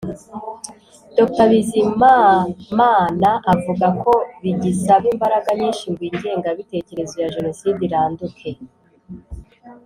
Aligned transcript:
Dr 1.17 1.45
Bizimamana 1.51 3.31
avuga 3.53 3.87
ko 4.03 4.11
bigisaba 4.41 5.05
imbaraga 5.13 5.49
nyinshi 5.59 5.85
ngo 5.91 6.01
ingengabitekerezo 6.09 7.15
ya 7.23 7.31
Jenoside 7.35 7.79
iranduke 7.87 8.49